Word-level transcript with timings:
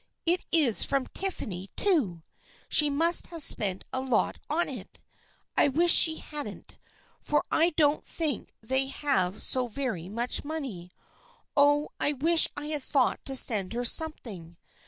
It 0.25 0.45
is 0.51 0.83
from 0.83 1.05
Tiffany's, 1.13 1.69
too. 1.75 2.23
She 2.67 2.89
must 2.89 3.27
have 3.27 3.43
spent 3.43 3.83
a 3.93 4.01
lot 4.01 4.39
on 4.49 4.67
it. 4.67 4.99
I 5.55 5.67
wish 5.67 5.93
she 5.93 6.17
hadn't, 6.17 6.75
for 7.19 7.45
I 7.51 7.69
don't 7.77 8.03
think 8.03 8.51
they 8.61 8.87
have 8.87 9.43
so 9.43 9.67
very 9.67 10.09
much 10.09 10.43
money. 10.43 10.91
Oh, 11.55 11.89
I 11.99 12.13
wish 12.13 12.47
I 12.57 12.65
had 12.69 12.81
thought 12.81 13.23
to 13.25 13.35
send 13.35 13.73
her 13.73 13.85
something 13.85 14.57